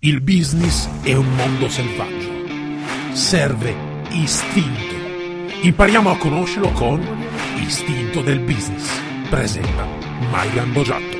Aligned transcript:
Il 0.00 0.20
business 0.20 0.88
è 1.02 1.12
un 1.14 1.34
mondo 1.34 1.68
selvaggio. 1.68 3.16
Serve 3.16 3.74
istinto. 4.10 4.94
Impariamo 5.62 6.08
a 6.08 6.16
conoscerlo 6.16 6.70
con 6.70 7.04
Istinto 7.56 8.20
del 8.20 8.38
Business. 8.38 8.96
Presenta 9.28 9.84
Maigan 10.30 10.72
Bogiatto. 10.72 11.16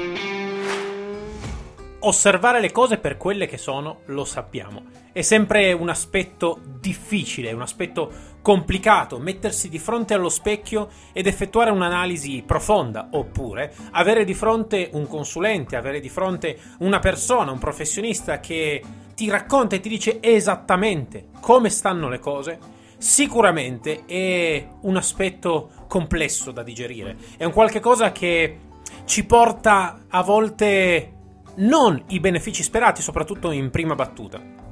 Osservare 1.99 2.61
le 2.61 2.71
cose 2.71 2.99
per 2.99 3.17
quelle 3.17 3.49
che 3.49 3.59
sono, 3.59 4.03
lo 4.04 4.25
sappiamo. 4.25 4.85
È 5.11 5.23
sempre 5.23 5.73
un 5.73 5.89
aspetto 5.89 6.61
difficile, 6.79 7.51
un 7.51 7.63
aspetto 7.63 8.13
complicato 8.43 9.18
mettersi 9.18 9.68
di 9.68 9.79
fronte 9.79 10.14
allo 10.14 10.29
specchio 10.29 10.89
ed 11.12 11.27
effettuare 11.27 11.71
un'analisi 11.71 12.43
profonda, 12.46 13.09
oppure 13.12 13.75
avere 13.93 14.25
di 14.25 14.34
fronte 14.34 14.91
un 14.93 15.07
consulente, 15.07 15.77
avere 15.77 16.00
di 16.00 16.09
fronte 16.09 16.59
una 16.79 16.98
persona, 16.98 17.53
un 17.53 17.59
professionista 17.59 18.40
che 18.40 18.82
ti 19.14 19.29
racconta 19.29 19.77
e 19.77 19.80
ti 19.80 19.89
dice 19.89 20.18
esattamente 20.21 21.27
come 21.40 21.71
stanno 21.71 22.08
le 22.08 22.18
cose. 22.18 22.58
Sicuramente 22.99 24.04
è 24.07 24.66
un 24.80 24.96
aspetto 24.96 25.71
complesso 25.86 26.50
da 26.50 26.63
digerire, 26.63 27.16
è 27.36 27.44
un 27.44 27.52
qualche 27.52 27.80
cosa 27.80 28.11
che 28.13 28.58
ci 29.05 29.25
porta 29.25 30.00
a 30.08 30.22
volte 30.22 31.13
non 31.57 32.02
i 32.08 32.20
benefici 32.20 32.62
sperati, 32.62 33.02
soprattutto 33.02 33.50
in 33.50 33.70
prima 33.70 33.94
battuta. 33.94 34.67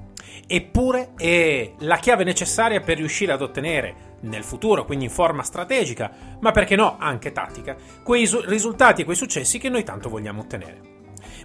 Eppure 0.47 1.13
è 1.17 1.73
la 1.79 1.97
chiave 1.97 2.25
necessaria 2.25 2.81
per 2.81 2.97
riuscire 2.97 3.33
ad 3.33 3.43
ottenere 3.43 4.15
nel 4.21 4.45
futuro, 4.45 4.85
quindi 4.85 5.05
in 5.05 5.11
forma 5.11 5.43
strategica, 5.43 6.11
ma 6.41 6.51
perché 6.51 6.77
no, 6.77 6.97
anche 6.99 7.33
tattica, 7.33 7.77
quei 8.03 8.29
risultati 8.47 9.03
e 9.03 9.05
quei 9.05 9.17
successi 9.17 9.59
che 9.59 9.69
noi 9.69 9.85
tanto 9.85 10.09
vogliamo 10.09 10.41
ottenere. 10.41 10.95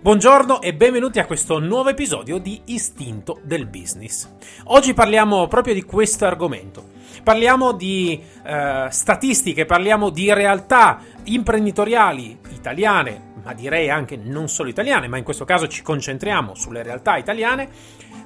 Buongiorno 0.02 0.62
e 0.62 0.74
benvenuti 0.74 1.20
a 1.20 1.28
questo 1.28 1.60
nuovo 1.60 1.90
episodio 1.90 2.40
di 2.40 2.60
Istinto 2.66 3.40
del 3.44 3.68
Business. 3.68 4.28
Oggi 4.66 4.96
parliamo 4.96 5.48
proprio 5.48 5.76
di 5.76 5.84
questo 5.84 6.26
argomento. 6.26 6.90
Parliamo 7.24 7.72
di 7.74 8.20
eh, 8.44 8.88
statistiche, 8.90 9.66
parliamo 9.66 10.10
di 10.10 10.34
realtà 10.34 11.02
imprenditoriali 11.26 12.40
italiane, 12.52 13.31
ma 13.44 13.54
direi 13.54 13.90
anche 13.90 14.18
non 14.18 14.48
solo 14.48 14.70
italiane, 14.70 15.08
ma 15.08 15.18
in 15.18 15.24
questo 15.24 15.46
caso 15.46 15.68
ci 15.68 15.82
concentriamo 15.82 16.56
sulle 16.56 16.84
realtà 16.84 17.18
italiane, 17.18 17.70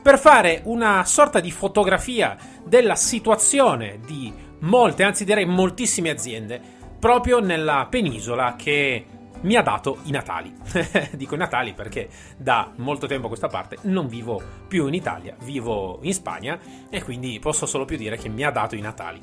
per 0.01 0.19
fare 0.19 0.61
una 0.65 1.03
sorta 1.05 1.39
di 1.39 1.51
fotografia 1.51 2.37
della 2.63 2.95
situazione 2.95 3.99
di 4.05 4.31
molte, 4.59 5.03
anzi 5.03 5.25
direi 5.25 5.45
moltissime 5.45 6.09
aziende, 6.09 6.61
proprio 6.99 7.39
nella 7.39 7.87
penisola 7.89 8.55
che 8.57 9.05
mi 9.41 9.55
ha 9.55 9.61
dato 9.61 9.99
i 10.03 10.11
Natali. 10.11 10.53
Dico 11.13 11.35
i 11.35 11.37
Natali 11.37 11.73
perché 11.73 12.09
da 12.37 12.71
molto 12.77 13.07
tempo 13.07 13.25
a 13.25 13.29
questa 13.29 13.47
parte 13.47 13.77
non 13.81 14.07
vivo 14.07 14.41
più 14.67 14.87
in 14.87 14.93
Italia, 14.93 15.35
vivo 15.43 15.99
in 16.01 16.13
Spagna 16.13 16.59
e 16.89 17.03
quindi 17.03 17.39
posso 17.39 17.65
solo 17.65 17.85
più 17.85 17.97
dire 17.97 18.17
che 18.17 18.29
mi 18.29 18.43
ha 18.43 18.51
dato 18.51 18.75
i 18.75 18.81
Natali. 18.81 19.21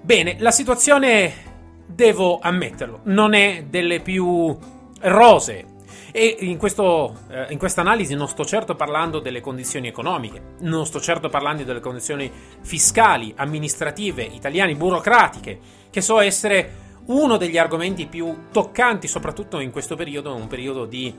Bene, 0.00 0.36
la 0.38 0.50
situazione 0.50 1.53
devo 1.86 2.38
ammetterlo, 2.40 3.00
non 3.04 3.34
è 3.34 3.64
delle 3.68 4.00
più 4.00 4.56
rose. 5.00 5.72
E 6.16 6.36
in, 6.40 6.58
questo, 6.58 7.22
eh, 7.28 7.46
in 7.50 7.58
questa 7.58 7.80
analisi 7.80 8.14
non 8.14 8.28
sto 8.28 8.44
certo 8.44 8.76
parlando 8.76 9.18
delle 9.18 9.40
condizioni 9.40 9.88
economiche, 9.88 10.54
non 10.60 10.86
sto 10.86 11.00
certo 11.00 11.28
parlando 11.28 11.64
delle 11.64 11.80
condizioni 11.80 12.30
fiscali, 12.60 13.32
amministrative, 13.36 14.22
italiane, 14.22 14.76
burocratiche, 14.76 15.58
che 15.90 16.00
so 16.00 16.20
essere 16.20 16.82
uno 17.06 17.36
degli 17.36 17.58
argomenti 17.58 18.06
più 18.06 18.46
toccanti, 18.52 19.08
soprattutto 19.08 19.58
in 19.58 19.72
questo 19.72 19.96
periodo, 19.96 20.36
un 20.36 20.46
periodo 20.46 20.84
di, 20.84 21.12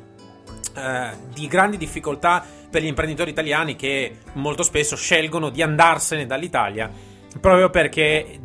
eh, 0.77 1.09
di 1.33 1.47
grandi 1.47 1.75
difficoltà 1.75 2.43
per 2.69 2.81
gli 2.81 2.87
imprenditori 2.87 3.31
italiani 3.31 3.75
che 3.75 4.19
molto 4.33 4.63
spesso 4.63 4.95
scelgono 4.95 5.49
di 5.49 5.61
andarsene 5.61 6.25
dall'Italia 6.25 6.89
proprio 7.39 7.69
perché 7.69 8.39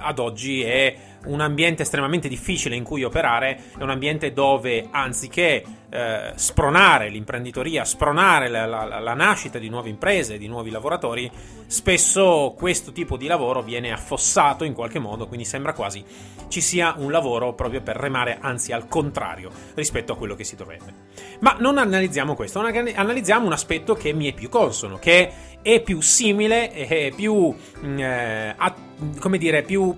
ad 0.00 0.18
oggi 0.18 0.62
è 0.62 0.96
un 1.26 1.40
ambiente 1.40 1.82
estremamente 1.82 2.28
difficile 2.28 2.76
in 2.76 2.84
cui 2.84 3.04
operare, 3.04 3.60
è 3.78 3.82
un 3.82 3.90
ambiente 3.90 4.32
dove 4.32 4.88
anziché 4.90 5.64
eh, 5.90 6.32
spronare 6.34 7.08
l'imprenditoria, 7.08 7.84
spronare 7.84 8.48
la, 8.48 8.66
la, 8.66 8.98
la, 8.98 9.14
nascita 9.14 9.58
di 9.58 9.68
nuove 9.68 9.88
imprese, 9.88 10.38
di 10.38 10.46
nuovi 10.46 10.70
lavoratori, 10.70 11.30
spesso 11.66 12.54
questo 12.56 12.92
tipo 12.92 13.16
di 13.16 13.26
lavoro 13.26 13.62
viene 13.62 13.92
affossato 13.92 14.64
in 14.64 14.74
qualche 14.74 14.98
modo, 14.98 15.26
quindi 15.26 15.44
sembra 15.44 15.72
quasi 15.72 16.04
ci 16.48 16.60
sia 16.60 16.94
un 16.96 17.10
lavoro 17.10 17.54
proprio 17.54 17.80
per 17.80 17.96
remare, 17.96 18.38
anzi 18.40 18.72
al 18.72 18.86
contrario 18.88 19.50
rispetto 19.74 20.12
a 20.12 20.16
quello 20.16 20.34
che 20.34 20.44
si 20.44 20.56
dovrebbe. 20.56 20.92
Ma 21.40 21.56
non 21.58 21.78
analizziamo 21.78 22.34
questo, 22.34 22.60
analizziamo 22.60 23.46
un 23.46 23.52
aspetto 23.52 23.94
che 23.94 24.12
mi 24.12 24.30
è 24.30 24.34
più 24.34 24.48
consono, 24.48 24.98
che 24.98 25.32
è 25.62 25.80
più 25.80 26.00
simile, 26.00 26.70
è 26.70 27.12
più, 27.14 27.54
mm, 27.84 27.98
eh, 27.98 28.54
a, 28.56 28.74
come 29.18 29.38
dire, 29.38 29.62
più 29.62 29.94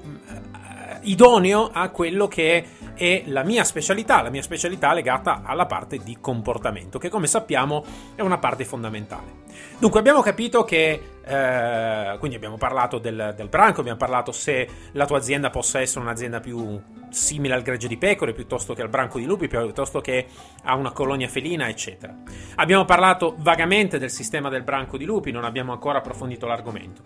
idoneo 1.02 1.70
a 1.72 1.88
quello 1.90 2.28
che 2.28 2.64
è 2.94 3.22
la 3.26 3.42
mia 3.42 3.64
specialità, 3.64 4.22
la 4.22 4.30
mia 4.30 4.42
specialità 4.42 4.92
legata 4.92 5.42
alla 5.44 5.66
parte 5.66 5.98
di 5.98 6.18
comportamento, 6.20 6.98
che 6.98 7.08
come 7.08 7.26
sappiamo 7.26 7.84
è 8.14 8.20
una 8.22 8.38
parte 8.38 8.64
fondamentale. 8.64 9.39
Dunque 9.78 9.98
abbiamo 9.98 10.20
capito 10.20 10.64
che, 10.64 11.00
eh, 11.24 12.16
quindi 12.18 12.36
abbiamo 12.36 12.56
parlato 12.56 12.98
del, 12.98 13.32
del 13.36 13.48
branco, 13.48 13.80
abbiamo 13.80 13.98
parlato 13.98 14.30
se 14.32 14.68
la 14.92 15.06
tua 15.06 15.18
azienda 15.18 15.50
possa 15.50 15.80
essere 15.80 16.00
un'azienda 16.00 16.40
più 16.40 16.80
simile 17.10 17.54
al 17.54 17.62
gregge 17.62 17.88
di 17.88 17.96
pecore 17.96 18.32
piuttosto 18.32 18.74
che 18.74 18.82
al 18.82 18.88
branco 18.88 19.18
di 19.18 19.24
lupi, 19.24 19.48
piuttosto 19.48 20.00
che 20.00 20.26
a 20.64 20.74
una 20.74 20.92
colonia 20.92 21.28
felina, 21.28 21.68
eccetera. 21.68 22.14
Abbiamo 22.56 22.84
parlato 22.84 23.34
vagamente 23.38 23.98
del 23.98 24.10
sistema 24.10 24.48
del 24.48 24.62
branco 24.62 24.96
di 24.96 25.04
lupi, 25.04 25.30
non 25.30 25.44
abbiamo 25.44 25.72
ancora 25.72 25.98
approfondito 25.98 26.46
l'argomento. 26.46 27.02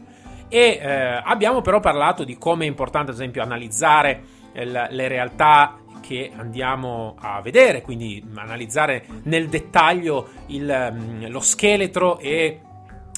E 0.48 0.78
eh, 0.80 1.20
abbiamo 1.22 1.62
però 1.62 1.80
parlato 1.80 2.24
di 2.24 2.36
come 2.36 2.64
è 2.64 2.68
importante, 2.68 3.10
ad 3.10 3.16
esempio, 3.16 3.42
analizzare 3.42 4.22
eh, 4.52 4.64
le 4.64 5.08
realtà 5.08 5.78
che 6.04 6.30
andiamo 6.36 7.14
a 7.18 7.40
vedere, 7.40 7.80
quindi 7.80 8.22
analizzare 8.34 9.06
nel 9.22 9.48
dettaglio 9.48 10.28
il, 10.48 10.92
mm, 10.92 11.26
lo 11.28 11.40
scheletro 11.40 12.18
e 12.18 12.60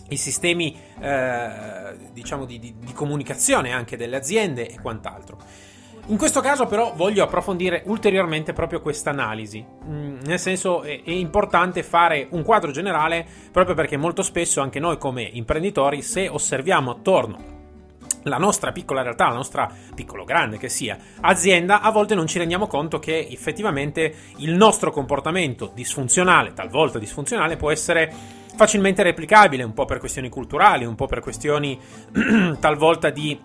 i 0.09 0.17
sistemi 0.17 0.79
eh, 1.01 1.97
diciamo 2.13 2.45
di, 2.45 2.61
di, 2.61 2.77
di 2.79 2.93
comunicazione 2.93 3.73
anche 3.73 3.97
delle 3.97 4.15
aziende 4.15 4.69
e 4.69 4.81
quant'altro. 4.81 5.39
In 6.09 6.17
questo 6.17 6.41
caso 6.41 6.67
però 6.67 6.93
voglio 6.95 7.25
approfondire 7.25 7.83
ulteriormente 7.87 8.53
proprio 8.53 8.81
questa 8.81 9.11
analisi, 9.11 9.65
mm, 9.65 10.19
nel 10.25 10.39
senso 10.39 10.83
è, 10.83 11.03
è, 11.03 11.11
importante 11.11 11.83
fare 11.83 12.29
un 12.31 12.45
quadro 12.45 12.71
generale 12.71 13.27
proprio 13.51 13.75
perché 13.75 13.97
molto 13.97 14.23
spesso 14.23 14.61
anche 14.61 14.79
noi 14.79 14.97
come 14.97 15.23
imprenditori 15.23 16.03
se 16.03 16.29
osserviamo 16.29 16.93
attorno 16.93 17.56
la 18.27 18.39
nostra 18.39 18.73
piccola 18.73 19.03
realtà, 19.03 19.29
la 19.29 19.35
nostra 19.35 19.71
piccolo 19.95 20.25
grande 20.25 20.59
che 20.59 20.69
sia 20.69 20.99
azienda, 21.21 21.81
a 21.81 21.91
volte 21.91 22.15
non 22.15 22.27
ci 22.27 22.39
rendiamo 22.39 22.67
conto 22.67 22.99
che 22.99 23.29
effettivamente 23.31 24.15
il 24.39 24.55
nostro 24.55 24.91
comportamento 24.91 25.71
disfunzionale, 25.75 26.53
talvolta 26.53 26.99
disfunzionale, 26.99 27.57
può 27.57 27.71
essere 27.71 28.13
facilmente 28.57 29.03
replicabile, 29.03 29.63
un 29.63 29.75
po' 29.75 29.85
per 29.85 29.99
questioni 29.99 30.29
culturali, 30.29 30.85
un 30.85 30.95
po' 30.95 31.07
per 31.07 31.21
questioni 31.21 31.79
talvolta 32.59 33.11
di 33.11 33.39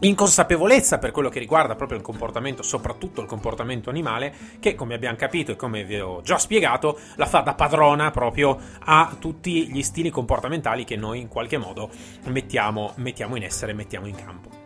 inconsapevolezza 0.00 0.98
per 0.98 1.10
quello 1.10 1.28
che 1.28 1.38
riguarda 1.38 1.74
proprio 1.74 1.98
il 1.98 2.04
comportamento, 2.04 2.62
soprattutto 2.62 3.20
il 3.20 3.26
comportamento 3.26 3.90
animale, 3.90 4.34
che 4.60 4.74
come 4.74 4.94
abbiamo 4.94 5.16
capito 5.16 5.52
e 5.52 5.56
come 5.56 5.84
vi 5.84 5.98
ho 5.98 6.20
già 6.22 6.38
spiegato, 6.38 6.98
la 7.16 7.26
fa 7.26 7.40
da 7.40 7.54
padrona 7.54 8.10
proprio 8.10 8.58
a 8.80 9.16
tutti 9.18 9.68
gli 9.70 9.82
stili 9.82 10.10
comportamentali 10.10 10.84
che 10.84 10.96
noi 10.96 11.20
in 11.20 11.28
qualche 11.28 11.58
modo 11.58 11.90
mettiamo, 12.24 12.92
mettiamo 12.96 13.36
in 13.36 13.44
essere, 13.44 13.72
mettiamo 13.72 14.06
in 14.06 14.14
campo. 14.14 14.65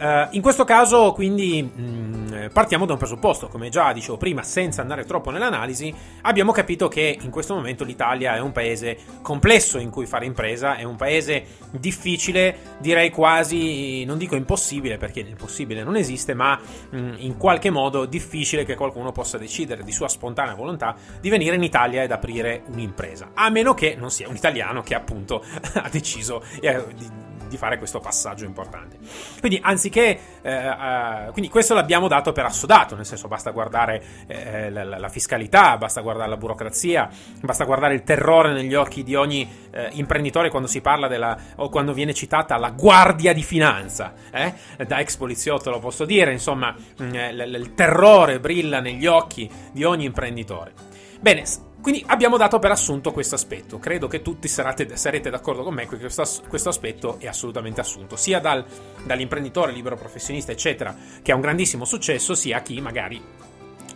Uh, 0.00 0.28
in 0.30 0.40
questo 0.40 0.64
caso, 0.64 1.12
quindi, 1.12 1.62
mh, 1.62 1.82
mm, 1.82 2.46
partiamo 2.54 2.86
da 2.86 2.94
un 2.94 2.98
presupposto. 2.98 3.48
Come 3.48 3.68
già 3.68 3.92
dicevo 3.92 4.16
prima, 4.16 4.42
senza 4.42 4.80
andare 4.80 5.04
troppo 5.04 5.30
nell'analisi, 5.30 5.94
abbiamo 6.22 6.52
capito 6.52 6.88
che 6.88 7.18
in 7.20 7.30
questo 7.30 7.54
momento 7.54 7.84
l'Italia 7.84 8.34
è 8.34 8.40
un 8.40 8.50
paese 8.50 8.96
complesso 9.20 9.76
in 9.76 9.90
cui 9.90 10.06
fare 10.06 10.24
impresa, 10.24 10.76
è 10.76 10.84
un 10.84 10.96
paese 10.96 11.44
difficile, 11.72 12.76
direi 12.78 13.10
quasi, 13.10 14.02
non 14.06 14.16
dico 14.16 14.36
impossibile, 14.36 14.96
perché 14.96 15.20
l'impossibile 15.20 15.84
non 15.84 15.96
esiste, 15.96 16.32
ma 16.32 16.58
mh, 16.58 16.98
mm, 16.98 17.14
in 17.18 17.36
qualche 17.36 17.68
modo 17.68 18.06
difficile 18.06 18.64
che 18.64 18.76
qualcuno 18.76 19.12
possa 19.12 19.36
decidere 19.36 19.84
di 19.84 19.92
sua 19.92 20.08
spontanea 20.08 20.54
volontà 20.54 20.96
di 21.20 21.28
venire 21.28 21.56
in 21.56 21.62
Italia 21.62 22.02
ed 22.02 22.10
aprire 22.10 22.62
un'impresa. 22.72 23.32
A 23.34 23.50
meno 23.50 23.74
che 23.74 23.96
non 23.98 24.10
sia 24.10 24.28
un 24.30 24.36
italiano 24.36 24.80
che 24.80 24.94
appunto 24.94 25.44
ha 25.74 25.88
deciso 25.90 26.42
eh, 26.58 26.84
di 26.96 27.29
di 27.50 27.56
fare 27.56 27.76
questo 27.76 27.98
passaggio 27.98 28.44
importante. 28.44 28.96
Quindi, 29.40 29.60
anziché, 29.60 30.18
eh, 30.40 30.68
uh, 30.68 31.32
quindi 31.32 31.50
questo 31.50 31.74
l'abbiamo 31.74 32.08
dato 32.08 32.32
per 32.32 32.44
assodato, 32.44 32.94
nel 32.94 33.04
senso 33.04 33.26
basta 33.28 33.50
guardare 33.50 34.02
eh, 34.28 34.70
la, 34.70 34.84
la, 34.84 35.08
fiscalità, 35.08 35.76
basta 35.76 36.00
guardare 36.00 36.30
la 36.30 36.36
burocrazia, 36.36 37.10
basta 37.40 37.64
guardare 37.64 37.94
il 37.94 38.04
terrore 38.04 38.52
negli 38.52 38.74
occhi 38.74 39.02
di 39.02 39.16
ogni 39.16 39.46
eh, 39.72 39.88
imprenditore 39.92 40.48
quando 40.48 40.68
si 40.68 40.80
parla 40.80 41.08
della, 41.08 41.36
o 41.56 41.68
quando 41.68 41.92
viene 41.92 42.14
citata 42.14 42.56
la 42.56 42.70
guardia 42.70 43.32
di 43.32 43.42
finanza, 43.42 44.14
eh? 44.30 44.54
da 44.86 45.00
ex 45.00 45.16
poliziotto 45.16 45.70
lo 45.70 45.80
posso 45.80 46.04
dire, 46.04 46.30
insomma, 46.30 46.72
mm, 47.02 47.12
l- 47.12 47.50
l- 47.50 47.54
il 47.56 47.74
terrore 47.74 48.38
brilla 48.38 48.80
negli 48.80 49.06
occhi 49.06 49.50
di 49.72 49.82
ogni 49.82 50.04
imprenditore. 50.04 50.72
Bene, 51.20 51.44
Quindi 51.80 52.04
abbiamo 52.06 52.36
dato 52.36 52.58
per 52.58 52.70
assunto 52.70 53.12
questo 53.12 53.34
aspetto. 53.34 53.78
Credo 53.78 54.06
che 54.06 54.22
tutti 54.22 54.48
sarete, 54.48 54.96
sarete 54.96 55.30
d'accordo 55.30 55.62
con 55.62 55.74
me 55.74 55.86
che 55.86 55.96
questo, 55.96 56.24
questo, 56.48 56.68
aspetto 56.68 57.16
è 57.18 57.26
assolutamente 57.26 57.80
assunto, 57.80 58.16
sia 58.16 58.38
dal, 58.38 58.64
dall'imprenditore 59.04 59.72
libero 59.72 59.96
professionista, 59.96 60.52
eccetera, 60.52 60.94
che 61.22 61.32
ha 61.32 61.34
un 61.34 61.40
grandissimo 61.40 61.84
successo, 61.84 62.34
sia 62.34 62.58
a 62.58 62.60
chi 62.60 62.80
magari 62.80 63.22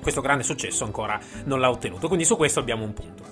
questo 0.00 0.20
grande 0.20 0.44
successo 0.44 0.84
ancora 0.84 1.18
non 1.44 1.60
l'ha 1.60 1.70
ottenuto. 1.70 2.08
Quindi 2.08 2.24
su 2.24 2.36
questo 2.36 2.60
abbiamo 2.60 2.84
un 2.84 2.92
punto. 2.92 3.22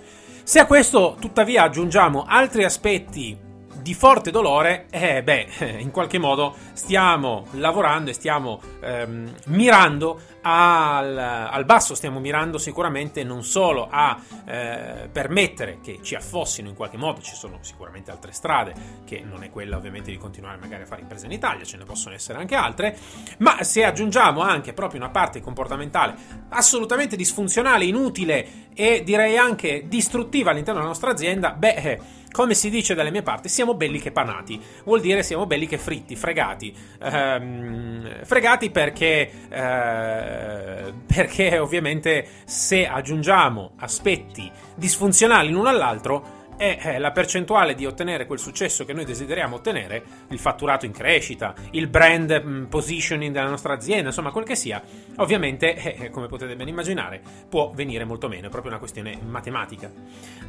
Se 0.42 0.58
a 0.58 0.66
questo 0.66 1.16
tuttavia 1.20 1.62
aggiungiamo 1.62 2.24
altri 2.26 2.64
aspetti 2.64 3.50
di 3.82 3.94
forte 3.94 4.30
dolore, 4.30 4.86
eh, 4.90 5.22
beh, 5.22 5.78
in 5.78 5.90
qualche 5.90 6.18
modo 6.18 6.54
stiamo 6.72 7.46
lavorando 7.52 8.10
e 8.10 8.12
stiamo 8.14 8.60
ehm, 8.80 9.34
mirando 9.46 10.20
al, 10.42 11.16
al, 11.18 11.64
basso, 11.64 11.94
stiamo 11.94 12.20
mirando 12.20 12.58
sicuramente 12.58 13.24
non 13.24 13.44
solo 13.44 13.88
a 13.90 14.18
eh, 14.44 15.08
permettere 15.10 15.78
che 15.82 15.98
ci 16.02 16.14
affossino 16.14 16.68
in 16.68 16.74
qualche 16.74 16.96
modo, 16.96 17.20
ci 17.20 17.34
sono 17.34 17.58
sicuramente 17.60 18.10
altre 18.10 18.32
strade, 18.32 18.74
che 19.04 19.20
non 19.20 19.42
è 19.42 19.50
quella 19.50 19.76
ovviamente 19.76 20.10
di 20.10 20.18
continuare 20.18 20.58
magari 20.58 20.82
a 20.82 20.86
fare 20.86 21.02
imprese 21.02 21.26
in 21.26 21.32
Italia, 21.32 21.64
ce 21.64 21.76
ne 21.76 21.84
possono 21.84 22.14
essere 22.14 22.38
anche 22.38 22.54
altre, 22.54 22.96
ma 23.38 23.62
se 23.62 23.84
aggiungiamo 23.84 24.40
anche 24.40 24.72
proprio 24.72 25.00
una 25.00 25.10
parte 25.10 25.40
comportamentale 25.40 26.14
assolutamente 26.50 27.16
disfunzionale, 27.16 27.84
inutile 27.84 28.70
e 28.74 29.02
direi 29.04 29.36
anche 29.36 29.86
distruttiva 29.86 30.50
all'interno 30.50 30.80
della 30.80 30.92
nostra 30.92 31.10
azienda, 31.10 31.52
beh 31.52 31.74
eh, 31.74 32.00
come 32.32 32.54
si 32.54 32.70
dice 32.70 32.94
dalle 32.94 33.10
mie 33.10 33.22
parti, 33.22 33.48
siamo 33.48 33.74
belli 33.74 34.00
che 34.00 34.10
panati. 34.10 34.60
Vuol 34.84 35.00
dire 35.00 35.22
siamo 35.22 35.46
belli 35.46 35.66
che 35.66 35.78
fritti, 35.78 36.16
fregati. 36.16 36.74
Ehm, 37.00 38.24
fregati 38.24 38.70
perché, 38.70 39.30
eh, 39.48 40.92
perché 41.06 41.58
ovviamente 41.58 42.26
se 42.44 42.86
aggiungiamo 42.86 43.72
aspetti 43.76 44.50
disfunzionali 44.74 45.50
l'uno 45.50 45.68
all'altro, 45.68 46.40
è 46.56 46.98
la 46.98 47.10
percentuale 47.10 47.74
di 47.74 47.86
ottenere 47.86 48.24
quel 48.24 48.38
successo 48.38 48.84
che 48.84 48.92
noi 48.92 49.04
desideriamo 49.04 49.56
ottenere, 49.56 50.04
il 50.28 50.38
fatturato 50.38 50.86
in 50.86 50.92
crescita, 50.92 51.54
il 51.72 51.88
brand 51.88 52.40
mm, 52.44 52.64
positioning 52.66 53.32
della 53.32 53.48
nostra 53.48 53.72
azienda, 53.72 54.08
insomma 54.08 54.30
quel 54.30 54.44
che 54.44 54.54
sia, 54.54 54.80
ovviamente, 55.16 55.74
eh, 55.74 56.04
eh, 56.04 56.10
come 56.10 56.28
potete 56.28 56.54
ben 56.54 56.68
immaginare, 56.68 57.20
può 57.48 57.72
venire 57.74 58.04
molto 58.04 58.28
meno, 58.28 58.46
è 58.46 58.50
proprio 58.50 58.70
una 58.70 58.78
questione 58.78 59.18
matematica. 59.20 59.90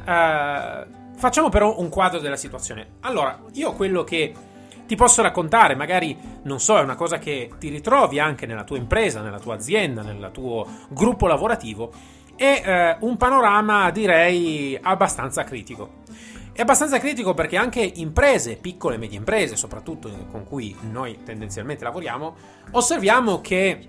Uh, 0.06 1.03
Facciamo 1.16 1.48
però 1.48 1.78
un 1.78 1.88
quadro 1.88 2.20
della 2.20 2.36
situazione. 2.36 2.96
Allora, 3.00 3.40
io 3.52 3.72
quello 3.72 4.04
che 4.04 4.32
ti 4.86 4.96
posso 4.96 5.22
raccontare, 5.22 5.74
magari 5.74 6.16
non 6.42 6.60
so, 6.60 6.78
è 6.78 6.82
una 6.82 6.96
cosa 6.96 7.18
che 7.18 7.50
ti 7.58 7.68
ritrovi 7.68 8.18
anche 8.18 8.46
nella 8.46 8.64
tua 8.64 8.76
impresa, 8.76 9.22
nella 9.22 9.38
tua 9.38 9.54
azienda, 9.54 10.02
nel 10.02 10.30
tuo 10.32 10.66
gruppo 10.88 11.26
lavorativo, 11.26 11.90
è 12.36 12.62
eh, 12.64 12.96
un 13.00 13.16
panorama 13.16 13.90
direi 13.90 14.78
abbastanza 14.80 15.44
critico. 15.44 16.02
È 16.52 16.60
abbastanza 16.60 16.98
critico 16.98 17.34
perché 17.34 17.56
anche 17.56 17.80
imprese, 17.80 18.56
piccole 18.56 18.94
e 18.94 18.98
medie 18.98 19.18
imprese, 19.18 19.56
soprattutto 19.56 20.10
con 20.30 20.44
cui 20.44 20.76
noi 20.90 21.20
tendenzialmente 21.24 21.82
lavoriamo, 21.82 22.36
osserviamo 22.72 23.40
che 23.40 23.88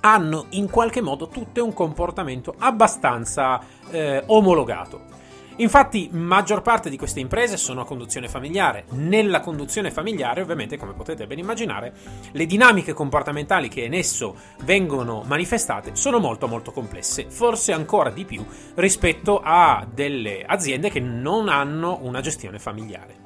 hanno 0.00 0.46
in 0.50 0.68
qualche 0.68 1.00
modo 1.00 1.28
tutte 1.28 1.60
un 1.60 1.72
comportamento 1.72 2.54
abbastanza 2.58 3.58
eh, 3.90 4.22
omologato. 4.26 5.22
Infatti, 5.56 6.08
maggior 6.12 6.62
parte 6.62 6.90
di 6.90 6.98
queste 6.98 7.20
imprese 7.20 7.56
sono 7.56 7.82
a 7.82 7.84
conduzione 7.84 8.28
familiare. 8.28 8.86
Nella 8.90 9.40
conduzione 9.40 9.92
familiare, 9.92 10.42
ovviamente, 10.42 10.76
come 10.76 10.94
potete 10.94 11.26
ben 11.26 11.38
immaginare, 11.38 11.94
le 12.32 12.46
dinamiche 12.46 12.92
comportamentali 12.92 13.68
che 13.68 13.82
in 13.82 13.94
esso 13.94 14.36
vengono 14.64 15.22
manifestate 15.24 15.94
sono 15.94 16.18
molto 16.18 16.48
molto 16.48 16.72
complesse, 16.72 17.26
forse 17.28 17.72
ancora 17.72 18.10
di 18.10 18.24
più 18.24 18.44
rispetto 18.74 19.40
a 19.42 19.86
delle 19.88 20.44
aziende 20.44 20.90
che 20.90 21.00
non 21.00 21.48
hanno 21.48 22.00
una 22.02 22.20
gestione 22.20 22.58
familiare. 22.58 23.23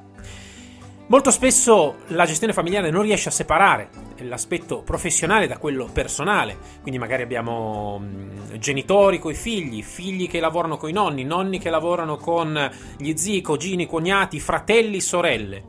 Molto 1.09 1.31
spesso 1.31 1.95
la 2.09 2.27
gestione 2.27 2.53
familiare 2.53 2.91
non 2.91 3.01
riesce 3.01 3.29
a 3.29 3.31
separare 3.31 3.89
l'aspetto 4.19 4.83
professionale 4.83 5.47
da 5.47 5.57
quello 5.57 5.89
personale, 5.91 6.55
quindi 6.83 6.99
magari 6.99 7.23
abbiamo 7.23 7.99
mm, 7.99 8.57
genitori 8.59 9.17
con 9.17 9.31
i 9.31 9.35
figli, 9.35 9.81
figli 9.81 10.29
che 10.29 10.39
lavorano 10.39 10.77
con 10.77 10.87
i 10.87 10.93
nonni, 10.93 11.23
nonni 11.23 11.57
che 11.57 11.71
lavorano 11.71 12.17
con 12.17 12.71
gli 12.97 13.15
zii, 13.15 13.41
cugini, 13.41 13.87
cognati, 13.87 14.39
fratelli, 14.39 15.01
sorelle. 15.01 15.63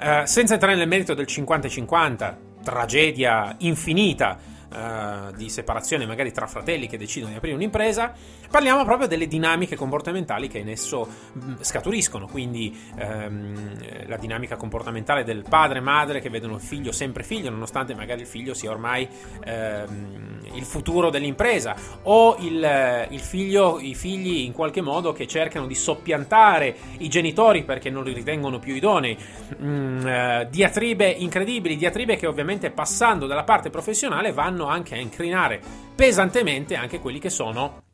Uh, 0.00 0.24
senza 0.26 0.52
entrare 0.54 0.76
nel 0.76 0.86
merito 0.86 1.12
del 1.12 1.26
50-50, 1.28 2.36
tragedia 2.62 3.56
infinita 3.58 4.38
uh, 4.70 5.32
di 5.34 5.48
separazione 5.48 6.06
magari 6.06 6.32
tra 6.32 6.46
fratelli 6.46 6.86
che 6.86 6.98
decidono 6.98 7.32
di 7.32 7.38
aprire 7.38 7.54
un'impresa, 7.56 8.12
parliamo 8.50 8.84
proprio 8.84 9.08
delle 9.08 9.26
dinamiche 9.26 9.76
comportamentali 9.76 10.48
che 10.48 10.58
in 10.58 10.68
esso 10.68 11.06
mm, 11.36 11.54
scaturiscono, 11.60 12.26
quindi 12.26 12.76
um, 12.98 14.06
la 14.06 14.16
dinamica 14.16 14.56
comportamentale 14.56 15.24
del 15.24 15.44
padre 15.48 15.78
e 15.78 15.82
madre 15.82 16.20
che 16.20 16.30
vedono 16.30 16.54
il 16.54 16.60
figlio 16.60 16.92
sempre 16.92 17.22
figlio, 17.22 17.50
nonostante 17.50 17.94
magari 17.94 18.22
il 18.22 18.26
figlio 18.26 18.54
sia 18.54 18.70
ormai 18.70 19.08
um, 19.46 20.40
il 20.54 20.64
futuro 20.64 21.10
dell'impresa, 21.10 21.74
o 22.02 22.36
il, 22.40 23.06
il 23.10 23.20
figlio, 23.20 23.78
i 23.80 23.94
figli 23.94 24.44
in 24.44 24.52
qualche 24.52 24.80
modo 24.80 25.12
che 25.12 25.26
cercano 25.26 25.66
di 25.66 25.74
soppiantare 25.74 26.76
i 26.98 27.08
genitori 27.08 27.64
perché 27.64 27.90
non 27.90 28.04
li 28.04 28.12
ritengono 28.12 28.58
più 28.58 28.74
idonei, 28.74 29.16
mm, 29.62 29.98
uh, 29.98 30.48
diatribe 30.48 31.06
incredibili, 31.08 31.76
diatribe 31.76 32.16
che 32.16 32.26
ovviamente 32.26 32.70
passando 32.70 33.26
dalla 33.26 33.44
parte 33.44 33.70
professionale 33.70 34.32
vanno 34.32 34.57
vanno 34.58 34.66
anche 34.66 34.94
a 34.94 34.98
incrinare 34.98 35.60
pesantemente 35.94 36.74
anche 36.74 36.98
quelli 36.98 37.20
che 37.20 37.30
sono 37.30 37.86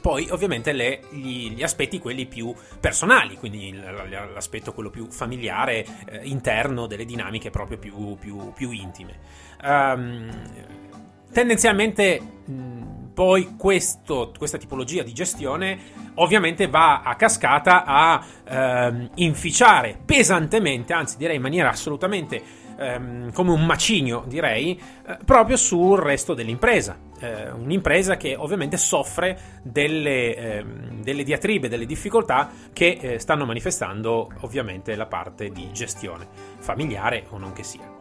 poi 0.00 0.28
ovviamente 0.30 0.72
le, 0.72 1.00
gli, 1.10 1.50
gli, 1.50 1.62
aspetti 1.62 1.98
quelli 1.98 2.26
più 2.26 2.54
personali, 2.78 3.36
quindi 3.36 3.72
l'aspetto 4.32 4.72
quello 4.72 4.90
più 4.90 5.10
familiare, 5.10 5.84
eh, 6.06 6.20
interno, 6.22 6.86
delle 6.86 7.04
dinamiche 7.04 7.50
proprio 7.50 7.78
più, 7.78 8.16
più, 8.16 8.52
più 8.52 8.70
intime. 8.70 9.18
Um, 9.60 10.30
tendenzialmente 11.32 12.20
mh, 12.20 13.10
poi 13.12 13.56
questo, 13.56 14.32
questa 14.38 14.56
tipologia 14.56 15.02
di 15.02 15.12
gestione 15.12 15.78
ovviamente 16.14 16.68
va 16.68 17.02
a 17.02 17.16
cascata 17.16 17.84
a 17.84 18.24
ehm, 18.48 19.10
inficiare 19.16 19.98
pesantemente, 20.04 20.92
anzi 20.92 21.16
direi 21.16 21.36
in 21.36 21.42
maniera 21.42 21.70
assolutamente 21.70 22.67
ehm, 22.78 23.32
come 23.32 23.50
un 23.50 23.66
macigno, 23.66 24.24
direi, 24.26 24.80
eh, 25.06 25.18
proprio 25.24 25.56
sul 25.56 25.98
resto 25.98 26.34
dell'impresa. 26.34 26.98
Eh, 27.20 27.50
un'impresa 27.50 28.16
che 28.16 28.36
ovviamente 28.36 28.76
soffre 28.76 29.60
delle, 29.62 30.36
ehm, 30.36 31.02
delle 31.02 31.24
diatribe, 31.24 31.68
delle 31.68 31.86
difficoltà 31.86 32.48
che 32.72 32.98
eh, 33.00 33.18
stanno 33.18 33.44
manifestando 33.44 34.30
ovviamente 34.40 34.94
la 34.94 35.06
parte 35.06 35.50
di 35.50 35.68
gestione, 35.72 36.26
familiare 36.58 37.26
o 37.30 37.38
non 37.38 37.52
che 37.52 37.64
sia. 37.64 37.96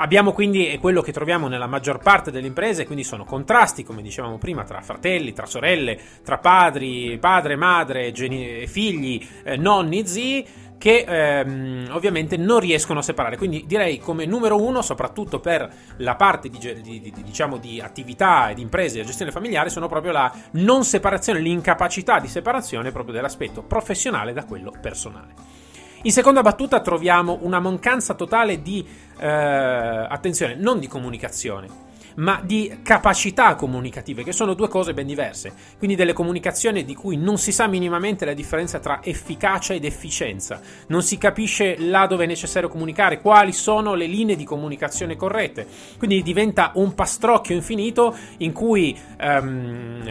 Abbiamo 0.00 0.32
quindi 0.32 0.78
quello 0.80 1.02
che 1.02 1.10
troviamo 1.10 1.48
nella 1.48 1.66
maggior 1.66 1.98
parte 1.98 2.30
delle 2.30 2.46
imprese, 2.46 2.86
quindi 2.86 3.02
sono 3.02 3.24
contrasti, 3.24 3.82
come 3.82 4.00
dicevamo 4.00 4.38
prima, 4.38 4.62
tra 4.62 4.80
fratelli, 4.80 5.32
tra 5.32 5.44
sorelle, 5.44 5.98
tra 6.22 6.38
padri, 6.38 7.18
padre, 7.18 7.56
madre, 7.56 8.12
geni- 8.12 8.64
figli, 8.68 9.26
eh, 9.42 9.56
nonni, 9.56 10.06
zii, 10.06 10.46
che 10.78 11.04
ehm, 11.06 11.88
ovviamente 11.90 12.36
non 12.36 12.60
riescono 12.60 13.00
a 13.00 13.02
separare. 13.02 13.36
Quindi 13.36 13.64
direi 13.66 13.98
come 13.98 14.24
numero 14.24 14.62
uno, 14.62 14.80
soprattutto 14.80 15.40
per 15.40 15.70
la 15.96 16.14
parte 16.14 16.48
di, 16.48 16.58
di, 16.58 17.00
di, 17.00 17.12
diciamo, 17.22 17.58
di 17.58 17.80
attività 17.80 18.48
e 18.48 18.54
di 18.54 18.62
imprese 18.62 19.00
e 19.00 19.04
gestione 19.04 19.32
familiare, 19.32 19.68
sono 19.68 19.88
proprio 19.88 20.12
la 20.12 20.32
non 20.52 20.84
separazione, 20.84 21.40
l'incapacità 21.40 22.20
di 22.20 22.28
separazione 22.28 22.92
proprio 22.92 23.14
dell'aspetto 23.14 23.62
professionale 23.62 24.32
da 24.32 24.44
quello 24.44 24.72
personale. 24.80 25.56
In 26.02 26.12
seconda 26.12 26.42
battuta 26.42 26.80
troviamo 26.80 27.38
una 27.42 27.58
mancanza 27.58 28.14
totale 28.14 28.62
di, 28.62 28.86
eh, 29.18 29.26
attenzione, 29.26 30.54
non 30.54 30.78
di 30.78 30.86
comunicazione, 30.86 31.86
ma 32.18 32.40
di 32.42 32.80
capacità 32.82 33.54
comunicative, 33.54 34.22
che 34.22 34.32
sono 34.32 34.54
due 34.54 34.68
cose 34.68 34.94
ben 34.94 35.06
diverse. 35.06 35.52
Quindi 35.76 35.96
delle 35.96 36.12
comunicazioni 36.12 36.84
di 36.84 36.94
cui 36.94 37.16
non 37.16 37.38
si 37.38 37.52
sa 37.52 37.66
minimamente 37.66 38.24
la 38.24 38.34
differenza 38.34 38.78
tra 38.78 39.00
efficacia 39.02 39.74
ed 39.74 39.84
efficienza, 39.84 40.60
non 40.88 41.02
si 41.02 41.18
capisce 41.18 41.76
là 41.78 42.06
dove 42.06 42.24
è 42.24 42.26
necessario 42.26 42.68
comunicare, 42.68 43.20
quali 43.20 43.52
sono 43.52 43.94
le 43.94 44.06
linee 44.06 44.36
di 44.36 44.44
comunicazione 44.44 45.16
corrette. 45.16 45.66
Quindi 45.96 46.22
diventa 46.22 46.72
un 46.74 46.94
pastrocchio 46.94 47.54
infinito 47.54 48.16
in 48.38 48.52
cui, 48.52 48.98
um, 49.20 50.02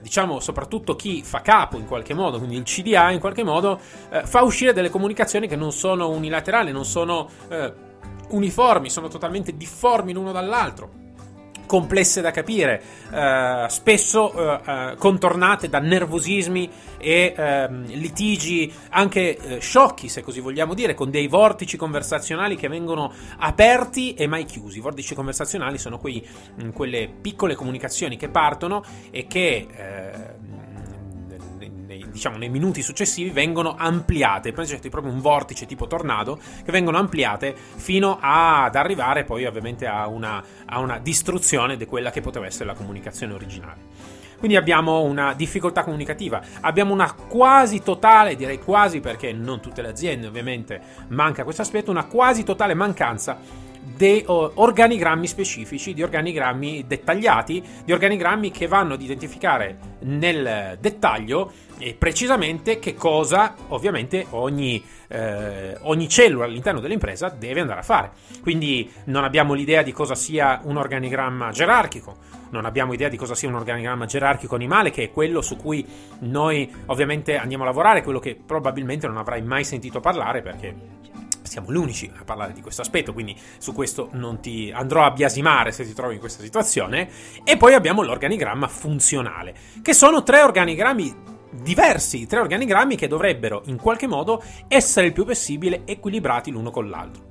diciamo, 0.00 0.40
soprattutto 0.40 0.96
chi 0.96 1.22
fa 1.22 1.40
capo 1.40 1.76
in 1.76 1.86
qualche 1.86 2.14
modo, 2.14 2.38
quindi 2.38 2.56
il 2.56 2.62
CDA 2.62 3.10
in 3.10 3.20
qualche 3.20 3.44
modo, 3.44 3.80
uh, 4.10 4.26
fa 4.26 4.42
uscire 4.42 4.72
delle 4.72 4.90
comunicazioni 4.90 5.46
che 5.46 5.56
non 5.56 5.72
sono 5.72 6.08
unilaterali, 6.08 6.72
non 6.72 6.84
sono 6.84 7.28
uh, 7.48 7.72
uniformi, 8.30 8.90
sono 8.90 9.08
totalmente 9.08 9.56
difformi 9.56 10.12
l'uno 10.12 10.32
dall'altro 10.32 11.04
complesse 11.66 12.20
da 12.20 12.30
capire, 12.30 12.82
eh, 13.12 13.66
spesso 13.68 14.32
eh, 14.32 14.60
eh, 14.66 14.94
contornate 14.96 15.68
da 15.68 15.78
nervosismi 15.78 16.70
e 16.98 17.34
ehm, 17.36 17.86
litigi 17.86 18.72
anche 18.90 19.36
eh, 19.36 19.58
sciocchi, 19.60 20.08
se 20.08 20.22
così 20.22 20.40
vogliamo 20.40 20.74
dire, 20.74 20.94
con 20.94 21.10
dei 21.10 21.26
vortici 21.26 21.76
conversazionali 21.76 22.56
che 22.56 22.68
vengono 22.68 23.12
aperti 23.38 24.14
e 24.14 24.26
mai 24.26 24.44
chiusi. 24.44 24.78
I 24.78 24.82
vortici 24.82 25.14
conversazionali 25.14 25.78
sono 25.78 25.98
quei, 25.98 26.26
mh, 26.56 26.70
quelle 26.70 27.08
piccole 27.20 27.54
comunicazioni 27.54 28.16
che 28.16 28.28
partono 28.28 28.82
e 29.10 29.26
che 29.26 29.66
eh, 31.88 32.04
diciamo 32.10 32.36
nei 32.36 32.48
minuti 32.48 32.82
successivi 32.82 33.30
vengono 33.30 33.74
ampliate, 33.76 34.52
c'è 34.52 34.78
proprio 34.88 35.12
un 35.12 35.20
vortice 35.20 35.66
tipo 35.66 35.86
tornado 35.86 36.38
che 36.64 36.72
vengono 36.72 36.98
ampliate 36.98 37.54
fino 37.76 38.18
ad 38.20 38.74
arrivare 38.74 39.24
poi 39.24 39.44
ovviamente 39.44 39.86
a 39.86 40.06
una, 40.06 40.42
a 40.64 40.78
una 40.80 40.98
distruzione 40.98 41.76
di 41.76 41.86
quella 41.86 42.10
che 42.10 42.20
poteva 42.20 42.46
essere 42.46 42.66
la 42.66 42.74
comunicazione 42.74 43.32
originale. 43.32 44.24
Quindi 44.38 44.56
abbiamo 44.56 45.02
una 45.02 45.32
difficoltà 45.32 45.82
comunicativa, 45.82 46.42
abbiamo 46.60 46.92
una 46.92 47.10
quasi 47.12 47.82
totale, 47.82 48.36
direi 48.36 48.58
quasi 48.58 49.00
perché 49.00 49.32
non 49.32 49.60
tutte 49.60 49.80
le 49.80 49.88
aziende 49.88 50.26
ovviamente 50.26 50.80
manca 51.08 51.42
questo 51.42 51.62
aspetto, 51.62 51.90
una 51.90 52.04
quasi 52.04 52.44
totale 52.44 52.74
mancanza 52.74 53.64
di 53.94 54.24
organigrammi 54.26 55.26
specifici, 55.26 55.94
di 55.94 56.02
organigrammi 56.02 56.84
dettagliati, 56.86 57.62
di 57.84 57.92
organigrammi 57.92 58.50
che 58.50 58.66
vanno 58.66 58.94
ad 58.94 59.02
identificare 59.02 59.78
nel 60.00 60.76
dettaglio 60.80 61.52
e 61.78 61.94
precisamente 61.94 62.78
che 62.78 62.94
cosa 62.94 63.54
ovviamente 63.68 64.26
ogni, 64.30 64.82
eh, 65.08 65.76
ogni 65.82 66.08
cellula 66.08 66.46
all'interno 66.46 66.80
dell'impresa 66.80 67.28
deve 67.28 67.60
andare 67.60 67.80
a 67.80 67.84
fare. 67.84 68.10
Quindi 68.42 68.90
non 69.04 69.24
abbiamo 69.24 69.54
l'idea 69.54 69.82
di 69.82 69.92
cosa 69.92 70.14
sia 70.14 70.60
un 70.64 70.76
organigramma 70.76 71.50
gerarchico, 71.50 72.16
non 72.50 72.64
abbiamo 72.64 72.92
idea 72.92 73.08
di 73.08 73.16
cosa 73.16 73.34
sia 73.34 73.48
un 73.48 73.54
organigramma 73.54 74.06
gerarchico 74.06 74.54
animale, 74.54 74.90
che 74.90 75.04
è 75.04 75.10
quello 75.10 75.42
su 75.42 75.56
cui 75.56 75.86
noi 76.20 76.70
ovviamente 76.86 77.36
andiamo 77.36 77.62
a 77.62 77.66
lavorare, 77.66 78.02
quello 78.02 78.18
che 78.18 78.34
probabilmente 78.34 79.06
non 79.06 79.16
avrai 79.16 79.42
mai 79.42 79.64
sentito 79.64 80.00
parlare 80.00 80.42
perché 80.42 80.95
siamo 81.56 81.72
gli 81.72 81.76
unici 81.76 82.10
a 82.14 82.24
parlare 82.24 82.52
di 82.52 82.60
questo 82.60 82.82
aspetto, 82.82 83.14
quindi 83.14 83.34
su 83.56 83.72
questo 83.72 84.10
non 84.12 84.40
ti 84.40 84.70
andrò 84.74 85.04
a 85.04 85.10
biasimare 85.10 85.72
se 85.72 85.86
ti 85.86 85.94
trovi 85.94 86.14
in 86.14 86.20
questa 86.20 86.42
situazione. 86.42 87.08
E 87.44 87.56
poi 87.56 87.72
abbiamo 87.72 88.02
l'organigramma 88.02 88.68
funzionale, 88.68 89.54
che 89.80 89.94
sono 89.94 90.22
tre 90.22 90.42
organigrammi 90.42 91.34
diversi, 91.52 92.26
tre 92.26 92.40
organigrammi 92.40 92.96
che 92.96 93.08
dovrebbero 93.08 93.62
in 93.66 93.78
qualche 93.78 94.06
modo 94.06 94.42
essere 94.68 95.06
il 95.06 95.12
più 95.14 95.24
possibile 95.24 95.82
equilibrati 95.86 96.50
l'uno 96.50 96.70
con 96.70 96.90
l'altro. 96.90 97.24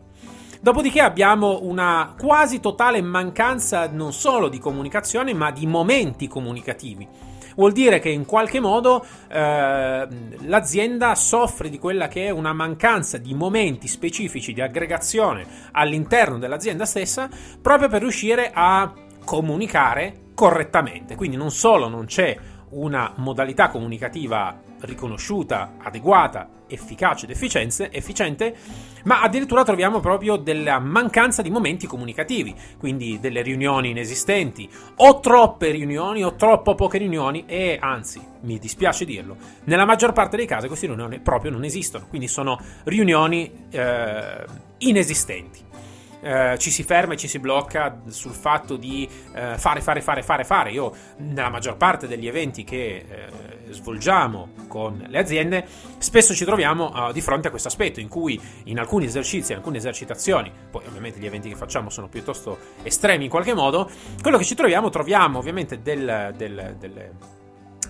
Dopodiché 0.60 1.02
abbiamo 1.02 1.60
una 1.62 2.16
quasi 2.18 2.60
totale 2.60 3.00
mancanza 3.04 3.88
non 3.88 4.12
solo 4.12 4.50
di 4.50 4.58
comunicazione, 4.58 5.36
ma 5.36 5.52
di 5.52 5.68
momenti 5.68 6.28
comunicativi. 6.28 7.08
Vuol 7.56 7.72
dire 7.72 8.00
che 8.00 8.10
in 8.10 8.26
qualche 8.26 8.60
modo 8.60 9.06
eh, 9.28 10.08
l'azienda 10.42 11.16
soffre 11.16 11.70
di 11.70 11.80
quella 11.80 12.08
che 12.08 12.26
è 12.26 12.30
una 12.30 12.54
mancanza 12.54 13.18
di 13.18 13.34
momenti 13.34 13.88
specifici 13.88 14.54
di 14.54 14.62
aggregazione 14.62 15.46
all'interno 15.72 16.38
dell'azienda 16.38 16.86
stessa, 16.86 17.30
proprio 17.62 17.90
per 17.90 18.02
riuscire 18.02 18.52
a 18.54 18.94
comunicare 19.24 20.24
correttamente. 20.34 21.16
Quindi 21.16 21.38
non 21.38 21.52
solo 21.52 21.88
non 21.88 22.06
c'è 22.06 22.38
una 22.70 23.14
modalità 23.18 23.70
comunicativa 23.70 24.65
riconosciuta, 24.86 25.74
adeguata, 25.82 26.50
efficace 26.68 27.26
ed 27.26 27.32
efficiente, 27.92 28.56
ma 29.04 29.22
addirittura 29.22 29.64
troviamo 29.64 30.00
proprio 30.00 30.36
della 30.36 30.80
mancanza 30.80 31.42
di 31.42 31.50
momenti 31.50 31.86
comunicativi, 31.88 32.56
quindi 32.78 33.20
delle 33.20 33.42
riunioni 33.42 33.90
inesistenti, 33.90 34.70
o 34.98 35.20
troppe 35.20 35.72
riunioni 35.72 36.24
o 36.24 36.36
troppo 36.36 36.76
poche 36.76 36.98
riunioni 36.98 37.46
e 37.46 37.78
anzi, 37.80 38.22
mi 38.42 38.58
dispiace 38.58 39.06
dirlo, 39.06 39.36
nella 39.66 39.86
maggior 39.86 40.14
parte 40.14 40.38
dei 40.38 40.46
casi 40.48 40.68
queste 40.68 40.88
riunioni 40.88 41.20
proprio 41.20 41.52
non 41.52 41.64
esistono, 41.64 42.08
quindi 42.08 42.28
sono 42.28 42.60
riunioni 42.84 43.68
eh, 43.70 44.46
inesistenti 44.80 45.66
eh, 46.26 46.58
ci 46.58 46.72
si 46.72 46.82
ferma 46.82 47.14
e 47.14 47.18
ci 47.18 47.28
si 47.28 47.38
blocca 47.38 48.02
sul 48.08 48.34
fatto 48.34 48.78
di 48.78 49.08
eh, 49.36 49.60
fare, 49.60 49.80
fare, 49.80 50.02
fare, 50.02 50.24
fare, 50.24 50.44
fare. 50.44 50.72
Io, 50.72 50.92
nella 51.18 51.50
maggior 51.50 51.78
parte 51.78 52.08
degli 52.08 52.28
eventi 52.28 52.64
che 52.64 53.06
eh, 53.08 53.65
svolgiamo 53.76 54.50
con 54.68 55.06
le 55.08 55.18
aziende, 55.20 55.66
spesso 55.98 56.34
ci 56.34 56.46
troviamo 56.46 57.12
di 57.12 57.22
fronte 57.22 57.48
a 57.48 57.50
questo 57.50 57.68
aspetto, 57.68 58.00
in 58.00 58.08
cui 58.08 58.40
in 58.66 58.80
alcuni 58.80 59.06
esercizi, 59.06 59.52
in 59.52 59.60
alcune 59.60 59.78
esercitazioni, 59.78 60.52
poi 60.72 60.84
ovviamente 60.88 61.20
gli 61.20 61.26
eventi 61.26 61.50
che 61.50 61.56
facciamo 61.56 61.90
sono 61.90 62.08
piuttosto 62.08 62.58
estremi 62.84 63.26
in 63.26 63.30
qualche 63.30 63.54
modo, 63.54 63.90
quello 64.22 64.38
che 64.38 64.46
ci 64.46 64.56
troviamo, 64.56 64.90
troviamo 64.90 65.38
ovviamente 65.38 65.82
del, 65.82 66.34
del, 66.36 66.76
delle 66.80 67.44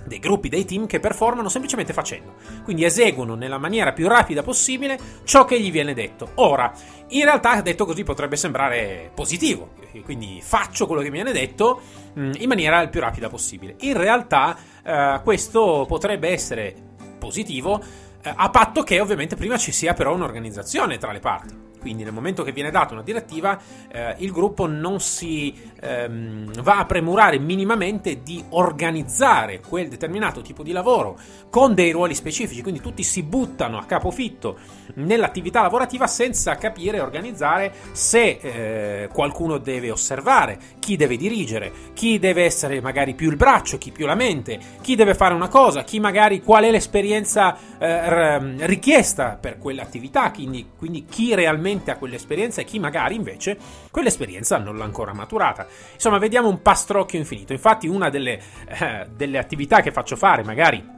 dei 0.05 0.19
gruppi, 0.19 0.49
dei 0.49 0.65
team 0.65 0.85
che 0.85 0.99
performano 0.99 1.49
semplicemente 1.49 1.93
facendo. 1.93 2.35
Quindi 2.63 2.85
eseguono 2.85 3.35
nella 3.35 3.57
maniera 3.57 3.91
più 3.91 4.07
rapida 4.07 4.43
possibile 4.43 4.99
ciò 5.23 5.45
che 5.45 5.59
gli 5.59 5.71
viene 5.71 5.93
detto. 5.93 6.31
Ora, 6.35 6.71
in 7.09 7.23
realtà 7.23 7.59
detto 7.61 7.85
così 7.85 8.03
potrebbe 8.03 8.35
sembrare 8.35 9.11
positivo, 9.13 9.71
quindi 10.01 10.39
faccio 10.41 10.85
quello 10.85 11.01
che 11.01 11.09
mi 11.09 11.15
viene 11.15 11.31
detto 11.31 11.81
mm, 12.17 12.31
in 12.37 12.47
maniera 12.47 12.81
il 12.81 12.89
più 12.89 12.99
rapida 12.99 13.29
possibile. 13.29 13.75
In 13.79 13.97
realtà 13.97 14.57
eh, 14.83 15.19
questo 15.23 15.85
potrebbe 15.87 16.29
essere 16.29 16.75
positivo 17.17 17.81
eh, 18.21 18.33
a 18.35 18.49
patto 18.49 18.83
che 18.83 18.99
ovviamente 18.99 19.35
prima 19.35 19.57
ci 19.57 19.71
sia 19.71 19.93
però 19.93 20.13
un'organizzazione 20.13 20.97
tra 20.97 21.11
le 21.11 21.19
parti. 21.19 21.55
Quindi 21.85 22.03
nel 22.03 22.13
momento 22.13 22.41
che 22.41 22.51
viene 22.51 22.71
data 22.71 22.93
una 22.93 23.03
direttiva, 23.03 23.59
eh, 23.91 24.15
il 24.17 24.31
gruppo 24.31 24.65
non 24.65 24.99
si 24.99 25.53
ehm, 25.79 26.63
va 26.63 26.79
a 26.79 26.85
premurare 26.85 27.37
minimamente 27.37 28.23
di 28.23 28.43
organizzare 28.49 29.59
quel 29.59 29.87
determinato 29.87 30.41
tipo 30.41 30.63
di 30.63 30.71
lavoro 30.71 31.15
con 31.51 31.75
dei 31.75 31.91
ruoli 31.91 32.15
specifici, 32.15 32.63
quindi 32.63 32.81
tutti 32.81 33.03
si 33.03 33.21
buttano 33.21 33.77
a 33.77 33.85
capofitto 33.85 34.57
nell'attività 34.95 35.61
lavorativa 35.61 36.07
senza 36.07 36.55
capire 36.55 36.97
e 36.97 37.01
organizzare 37.01 37.71
se 37.91 38.39
eh, 38.41 39.09
qualcuno 39.13 39.59
deve 39.59 39.91
osservare, 39.91 40.57
chi 40.79 40.95
deve 40.95 41.17
dirigere, 41.17 41.71
chi 41.93 42.17
deve 42.17 42.45
essere 42.45 42.81
magari 42.81 43.13
più 43.13 43.29
il 43.29 43.35
braccio, 43.35 43.77
chi 43.77 43.91
più 43.91 44.07
la 44.07 44.15
mente, 44.15 44.59
chi 44.81 44.95
deve 44.95 45.13
fare 45.13 45.35
una 45.35 45.49
cosa, 45.49 45.83
chi 45.83 45.99
magari 45.99 46.41
qual 46.41 46.63
è 46.63 46.71
l'esperienza 46.71 47.55
eh, 47.77 48.65
richiesta 48.65 49.37
per 49.39 49.59
quell'attività, 49.59 50.31
quindi, 50.31 50.69
quindi 50.75 51.05
chi 51.05 51.35
realmente 51.35 51.73
realmente 51.75 51.91
ha 51.91 51.97
quell'esperienza 51.97 52.61
e 52.61 52.63
chi 52.63 52.79
magari 52.79 53.15
invece 53.15 53.57
quell'esperienza 53.91 54.57
non 54.57 54.77
l'ha 54.77 54.85
ancora 54.85 55.13
maturata. 55.13 55.67
Insomma, 55.93 56.17
vediamo 56.17 56.47
un 56.47 56.61
pastrocchio 56.61 57.19
infinito. 57.19 57.53
Infatti, 57.53 57.87
una 57.87 58.09
delle, 58.09 58.41
eh, 58.67 59.07
delle 59.15 59.37
attività 59.37 59.81
che 59.81 59.91
faccio 59.91 60.15
fare, 60.15 60.43
magari 60.43 60.93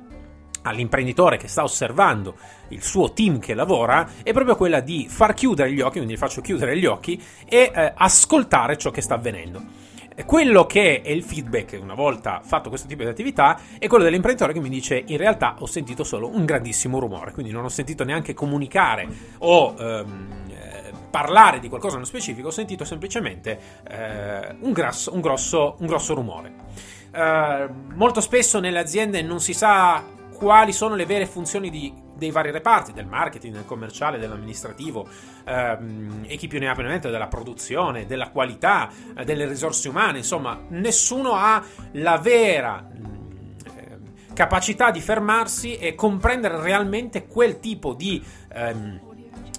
all'imprenditore 0.64 1.38
che 1.38 1.48
sta 1.48 1.64
osservando 1.64 2.36
il 2.70 2.84
suo 2.84 3.14
team 3.14 3.40
che 3.40 3.54
lavora 3.54 4.10
è 4.22 4.34
proprio 4.34 4.58
quella 4.58 4.82
di 4.82 5.08
far 5.10 5.34
chiudere 5.34 5.72
gli 5.72 5.80
occhi, 5.80 5.98
quindi 5.98 6.18
faccio 6.18 6.42
chiudere 6.42 6.78
gli 6.78 6.86
occhi 6.86 7.22
e 7.48 7.72
eh, 7.74 7.94
ascoltare 7.96 8.78
ciò 8.78 8.92
che 8.92 9.02
sta 9.02 9.16
avvenendo. 9.16 9.86
Quello 10.26 10.66
che 10.66 11.02
è 11.02 11.10
il 11.10 11.24
feedback, 11.24 11.78
una 11.82 11.94
volta 11.94 12.42
fatto 12.44 12.70
questo 12.70 12.88
tipo 12.88 13.04
di 13.04 13.10
attività, 13.10 13.60
è 13.78 13.88
quello 13.88 14.04
dell'imprenditore 14.04 14.52
che 14.52 14.60
mi 14.60 14.70
dice 14.70 15.04
in 15.08 15.18
realtà 15.18 15.56
ho 15.60 15.66
sentito 15.66 16.04
solo 16.04 16.28
un 16.28 16.44
grandissimo 16.44 17.00
rumore, 17.00 17.32
quindi 17.32 17.52
non 17.52 17.64
ho 17.64 17.70
sentito 17.70 18.04
neanche 18.04 18.34
comunicare 18.34 19.08
o 19.40 19.76
ehm, 19.78 20.38
parlare 21.10 21.60
di 21.60 21.68
qualcosa 21.68 21.96
nello 21.96 22.06
specifico, 22.06 22.50
ho 22.50 22.52
sentito 22.52 22.86
semplicemente 22.86 23.60
eh, 23.88 24.56
un, 24.60 24.72
grasso, 24.72 25.14
un, 25.14 25.22
grosso, 25.22 25.76
un, 25.80 25.88
grosso, 25.88 26.14
rumore. 26.14 26.54
Eh, 27.12 27.70
molto 27.96 28.22
spesso 28.22 28.60
nelle 28.60 28.80
aziende 28.80 29.22
non 29.22 29.40
si 29.40 29.54
sa 29.54 30.04
quali 30.36 30.72
sono 30.74 30.96
le 30.96 31.06
vere 31.06 31.26
funzioni 31.26 31.70
di, 31.70 31.92
dei 32.18 32.32
vari 32.32 32.52
reparti, 32.52 32.94
del 32.94 33.06
marketing, 33.06 33.54
del 33.54 33.66
commerciale, 33.66 34.18
dell'amministrativo, 34.18 35.08
ehm, 35.46 36.26
e 36.28 36.36
chi 36.36 36.48
più 36.48 36.60
ne 36.60 36.70
ha 36.70 36.74
più 36.74 36.84
ne 36.84 36.90
mette, 36.90 37.10
della 37.10 37.28
produzione, 37.28 38.06
della 38.06 38.30
qualità, 38.30 38.90
eh, 39.16 39.24
delle 39.24 39.46
risorse 39.46 39.90
umane, 39.90 40.18
insomma, 40.18 40.60
nessuno 40.70 41.34
ha 41.34 41.64
la 41.94 42.18
vera 42.18 42.88
eh, 42.90 43.98
capacità 44.34 44.92
di 44.92 45.00
fermarsi 45.00 45.78
e 45.78 45.96
comprendere 45.96 46.62
realmente 46.62 47.28
quel 47.28 47.60
tipo 47.60 47.94
di 47.94 48.24
ehm, 48.54 49.07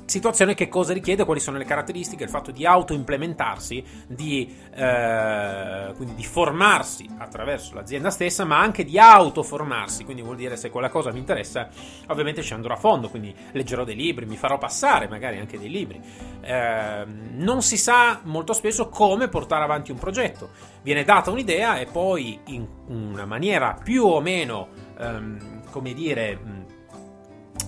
situazione 0.09 0.55
che 0.55 0.69
cosa 0.69 0.93
richiede, 0.93 1.25
quali 1.25 1.41
sono 1.41 1.59
le 1.59 1.65
caratteristiche, 1.65 2.25
il 2.25 2.31
fatto 2.31 2.50
di 2.50 2.65
auto-implementarsi, 2.65 3.85
di, 4.07 4.57
eh, 4.75 5.95
di 6.15 6.25
formarsi 6.25 7.07
attraverso 7.19 7.75
l'azienda 7.75 8.11
stessa, 8.11 8.45
ma 8.45 8.59
anche 8.59 8.85
di 8.85 8.99
autoformarsi, 8.99 10.05
quindi 10.05 10.23
vuol 10.23 10.37
dire 10.37 10.57
se 10.57 10.71
quella 10.71 10.88
cosa 10.88 11.12
mi 11.12 11.19
interessa, 11.19 11.69
ovviamente 12.07 12.43
ci 12.43 12.55
andrò 12.55 12.75
a 12.75 12.79
fondo, 12.79 13.09
quindi 13.11 13.35
leggerò 13.53 13.85
dei 13.85 13.97
libri, 13.97 14.25
mi 14.25 14.37
farò 14.37 14.57
passare 14.57 15.09
magari 15.09 15.38
anche 15.38 15.59
dei 15.59 15.71
libri. 15.71 16.00
Eh, 16.41 17.05
non 17.07 17.62
si 17.62 17.77
sa 17.77 18.21
molto 18.25 18.53
spesso 18.55 18.88
come 18.88 19.29
portare 19.29 19.65
avanti 19.65 19.91
un 19.91 19.99
progetto, 19.99 20.50
viene 20.83 21.05
data 21.05 21.31
un'idea 21.31 21.79
e 21.79 21.87
poi 21.87 22.41
in 22.47 22.67
una 22.87 23.27
maniera 23.27 23.79
più 23.83 24.05
o 24.05 24.21
meno, 24.21 24.69
ehm, 24.99 25.71
come 25.71 25.93
dire, 25.93 26.38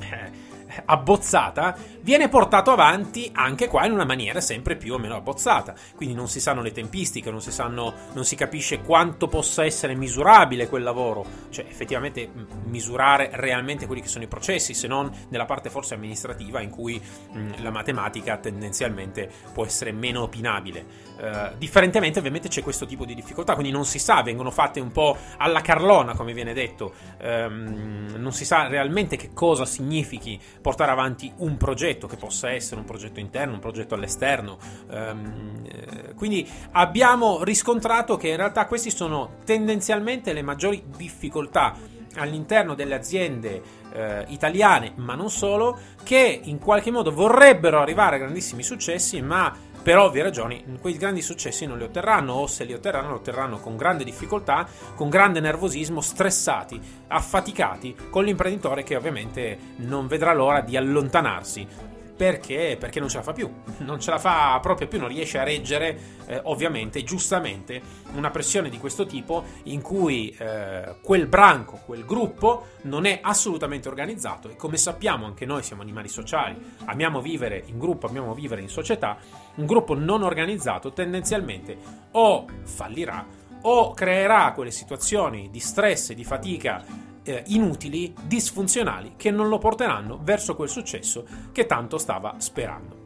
eh, 0.01 0.49
abbozzata, 0.85 1.77
viene 2.03 2.29
portato 2.29 2.71
avanti 2.71 3.31
anche 3.35 3.69
qua 3.69 3.87
in 3.87 3.93
una 3.93 4.05
maniera 4.05 4.41
sempre 4.41 4.77
più 4.77 4.95
o 4.95 4.99
meno 4.99 5.17
abbozzata. 5.17 5.75
Quindi 5.95 6.15
non 6.15 6.29
si 6.29 6.41
sanno 6.41 6.63
le 6.63 6.73
tempistiche, 6.73 7.31
non 7.31 7.41
si, 7.41 7.53
sanno, 7.53 7.93
non 8.13 8.25
si 8.25 8.37
capisce 8.37 8.81
quanto 8.81 9.29
possa 9.29 9.65
essere 9.65 9.95
misurabile 9.95 10.69
quel 10.69 10.83
lavoro, 10.83 11.25
cioè 11.51 11.67
effettivamente 11.69 12.31
misurare 12.65 13.31
realmente 13.33 13.87
quelli 13.87 14.03
che 14.03 14.09
sono 14.09 14.25
i 14.25 14.29
processi, 14.29 14.75
se 14.75 14.87
non 14.87 15.11
nella 15.29 15.45
parte 15.45 15.71
forse 15.71 15.95
amministrativa 15.95 16.61
in 16.61 16.71
cui 16.71 17.01
mh, 17.33 17.63
la 17.63 17.71
matematica 17.71 18.37
tendenzialmente 18.39 19.31
può 19.53 19.65
essere 19.65 19.93
meno 19.93 20.23
opinabile. 20.23 21.09
Uh, 21.21 21.57
differentemente 21.59 22.19
ovviamente 22.19 22.49
c'è 22.49 22.63
questo 22.63 22.87
tipo 22.87 23.05
di 23.05 23.15
difficoltà, 23.15 23.53
quindi 23.55 23.73
non 23.73 23.85
si 23.85 23.99
sa, 23.99 24.23
vengono 24.23 24.51
fatte 24.51 24.81
un 24.81 24.91
po' 24.91 25.17
alla 25.37 25.61
carlona, 25.61 26.15
come 26.15 26.33
viene 26.33 26.55
detto, 26.55 26.95
um, 27.23 28.15
non 28.17 28.33
si 28.33 28.47
sa 28.47 28.69
realmente 28.69 29.17
che 29.17 29.33
cosa 29.35 29.67
significhi 29.67 30.41
portare 30.63 30.91
avanti 30.91 31.31
un 31.39 31.57
progetto, 31.59 32.00
che 32.07 32.17
possa 32.17 32.51
essere 32.51 32.81
un 32.81 32.87
progetto 32.87 33.21
interno, 33.21 33.55
un 33.55 33.61
progetto 33.61 33.95
all'esterno. 33.95 34.59
Um, 34.91 36.15
quindi 36.15 36.49
abbiamo 36.73 37.43
riscontrato 37.45 38.17
che 38.17 38.29
in 38.29 38.37
realtà 38.37 38.67
queste 38.67 38.91
sono 38.91 39.37
tendenzialmente 39.45 40.33
le 40.33 40.43
maggiori 40.43 40.83
difficoltà 40.97 41.75
all'interno 42.17 42.75
delle 42.75 42.95
aziende 42.95 43.63
eh, 43.93 44.25
italiane, 44.29 44.93
ma 44.97 45.15
non 45.15 45.31
solo, 45.31 45.79
che 46.03 46.41
in 46.45 46.59
qualche 46.59 46.91
modo 46.91 47.13
vorrebbero 47.13 47.81
arrivare 47.81 48.17
a 48.17 48.19
grandissimi 48.19 48.63
successi, 48.63 49.21
ma 49.23 49.55
per 49.83 49.97
ovvie 49.99 50.23
ragioni 50.23 50.63
quei 50.81 50.97
grandi 50.97 51.23
successi 51.23 51.67
non 51.67 51.79
li 51.79 51.85
otterranno 51.85 52.35
o 52.35 52.47
se 52.47 52.65
li 52.65 52.73
otterranno 52.73 53.09
li 53.09 53.15
otterranno 53.15 53.59
con 53.59 53.77
grande 53.77 54.05
difficoltà, 54.05 54.67
con 54.95 55.09
grande 55.09 55.41
nervosismo, 55.41 56.01
stressati, 56.01 56.81
affaticati, 57.09 57.97
con 58.11 58.25
l'imprenditore 58.25 58.83
che 58.83 58.97
ovviamente 58.97 59.59
non 59.77 60.07
vedrà 60.07 60.35
l'ora 60.35 60.61
di 60.61 60.77
allontanarsi 60.77 61.99
perché? 62.21 62.77
Perché 62.79 63.01
non 63.01 63.09
ce 63.09 63.17
la 63.17 63.23
fa 63.23 63.33
più, 63.33 63.51
non 63.79 63.99
ce 63.99 64.11
la 64.11 64.19
fa 64.19 64.59
proprio 64.61 64.87
più, 64.87 64.99
non 64.99 65.09
riesce 65.09 65.39
a 65.39 65.43
reggere, 65.43 65.99
eh, 66.27 66.39
ovviamente, 66.45 67.03
giustamente, 67.03 67.81
una 68.13 68.29
pressione 68.29 68.69
di 68.69 68.77
questo 68.77 69.07
tipo 69.07 69.43
in 69.65 69.81
cui 69.81 70.29
eh, 70.39 70.97
quel 71.03 71.27
branco, 71.29 71.81
quel 71.87 72.05
gruppo 72.05 72.73
non 72.83 73.07
è 73.07 73.21
assolutamente 73.23 73.89
organizzato 73.89 74.51
e 74.51 74.57
come 74.57 74.77
sappiamo 74.77 75.25
anche 75.25 75.47
noi 75.47 75.63
siamo 75.63 75.81
animali 75.81 76.09
sociali, 76.09 76.63
amiamo 76.85 77.23
vivere 77.23 77.63
in 77.69 77.79
gruppo, 77.79 78.07
amiamo 78.09 78.35
vivere 78.35 78.61
in 78.61 78.69
società, 78.69 79.17
un 79.55 79.65
gruppo 79.65 79.95
non 79.95 80.23
organizzato 80.23 80.93
tendenzialmente 80.93 81.79
o 82.11 82.45
fallirà 82.65 83.27
o 83.63 83.95
creerà 83.95 84.53
quelle 84.53 84.71
situazioni 84.71 85.49
di 85.51 85.59
stress 85.59 86.11
e 86.11 86.15
di 86.15 86.25
fatica 86.25 86.85
eh, 87.23 87.43
inutili, 87.49 88.15
disfunzionali, 88.23 89.15
che 89.17 89.31
non 89.31 89.49
lo 89.49 89.59
porteranno 89.59 90.19
verso 90.23 90.55
quel 90.57 90.69
successo 90.69 91.25
che 91.53 91.67
tanto 91.67 91.99
stava 91.99 92.35
sperando. 92.39 92.99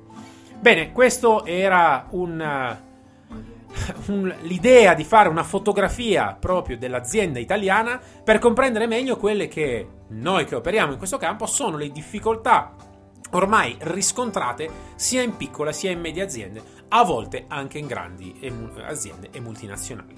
Bene, 0.60 0.92
questo 0.92 1.44
era 1.44 2.06
un, 2.10 2.40
uh, 3.28 4.12
un, 4.12 4.34
l'idea 4.42 4.94
di 4.94 5.04
fare 5.04 5.28
una 5.28 5.42
fotografia 5.42 6.36
proprio 6.38 6.78
dell'azienda 6.78 7.38
italiana 7.38 8.00
per 8.22 8.38
comprendere 8.38 8.86
meglio 8.86 9.16
quelle 9.16 9.48
che 9.48 9.88
noi 10.08 10.44
che 10.44 10.54
operiamo 10.54 10.92
in 10.92 10.98
questo 10.98 11.18
campo 11.18 11.46
sono 11.46 11.76
le 11.76 11.90
difficoltà 11.90 12.74
ormai 13.34 13.76
riscontrate 13.80 14.70
sia 14.94 15.22
in 15.22 15.36
piccole 15.36 15.72
sia 15.72 15.90
in 15.90 16.00
medie 16.00 16.22
aziende, 16.22 16.62
a 16.88 17.04
volte 17.04 17.44
anche 17.48 17.78
in 17.78 17.86
grandi 17.86 18.34
aziende 18.86 19.28
e 19.32 19.40
multinazionali. 19.40 20.14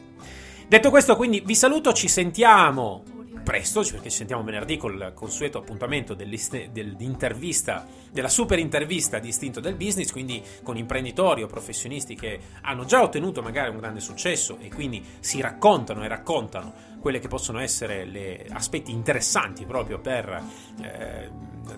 Detto 0.68 0.90
questo, 0.90 1.16
quindi 1.16 1.42
vi 1.44 1.54
saluto, 1.54 1.92
ci 1.92 2.08
sentiamo 2.08 3.02
presto, 3.46 3.80
perché 3.92 4.10
ci 4.10 4.16
sentiamo 4.16 4.42
venerdì 4.42 4.76
col 4.76 5.12
consueto 5.14 5.58
appuntamento 5.58 6.14
dell'intervista, 6.14 7.86
della 8.10 8.28
super 8.28 8.58
intervista 8.58 9.20
di 9.20 9.28
istinto 9.28 9.60
del 9.60 9.76
business, 9.76 10.10
quindi 10.10 10.42
con 10.64 10.76
imprenditori 10.76 11.44
o 11.44 11.46
professionisti 11.46 12.16
che 12.16 12.40
hanno 12.62 12.84
già 12.86 13.02
ottenuto 13.02 13.42
magari 13.42 13.70
un 13.70 13.78
grande 13.78 14.00
successo 14.00 14.58
e 14.60 14.68
quindi 14.68 15.00
si 15.20 15.40
raccontano 15.40 16.02
e 16.02 16.08
raccontano 16.08 16.74
quelle 16.98 17.20
che 17.20 17.28
possono 17.28 17.60
essere 17.60 18.04
gli 18.04 18.52
aspetti 18.52 18.90
interessanti 18.90 19.64
proprio 19.64 20.00
per 20.00 20.42
eh, 20.82 21.30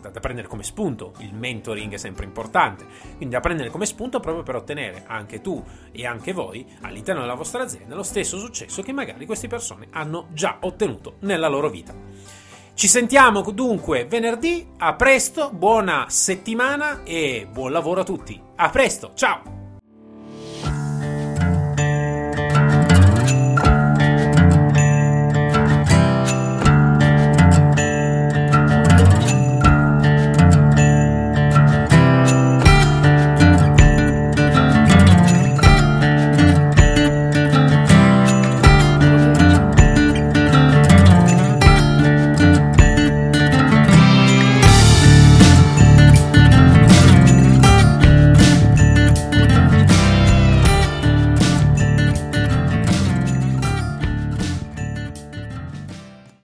da, 0.09 0.11
da, 0.11 0.21
prendere 0.21 0.49
come 0.49 0.63
spunto. 0.63 1.13
Il 1.19 1.35
mentoring 1.35 1.93
è 1.93 1.97
sempre 1.97 2.25
importante, 2.25 2.87
quindi 3.17 3.35
da 3.35 3.41
prendere 3.41 3.71
come 3.71 3.87
spunto 3.87 4.21
proprio 4.21 4.43
per 4.43 4.57
ottenere 4.57 5.05
anche 5.07 5.41
tu 5.41 5.63
e 5.93 6.07
anche 6.07 6.33
voi 6.33 6.67
all'interno 6.83 7.21
della 7.21 7.35
vostra 7.35 7.63
azienda 7.63 7.95
lo 7.95 8.03
stesso 8.03 8.39
successo 8.39 8.83
che 8.83 8.93
magari 8.93 9.27
queste 9.27 9.49
persone 9.49 9.89
hanno 9.91 10.29
già 10.33 10.59
ottenuto 10.61 11.17
nella 11.21 11.49
loro 11.49 11.69
vita. 11.69 11.95
Ci 12.75 12.87
sentiamo 12.87 13.41
dunque 13.51 14.05
venerdì, 14.05 14.65
a 14.79 14.95
presto, 14.95 15.51
buona 15.51 16.07
settimana 16.09 17.03
e 17.03 17.49
buon 17.51 17.73
lavoro 17.73 18.03
a 18.03 18.05
tutti. 18.05 18.41
A 18.55 18.71
presto, 18.71 19.13
ciao! 19.15 19.68